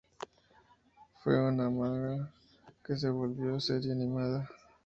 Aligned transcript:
Fue 1.23 1.39
un 1.39 1.57
manga 1.57 2.33
que 2.83 2.97
se 2.97 3.07
volvió 3.07 3.59
serie 3.59 3.91
animada. 3.91 4.49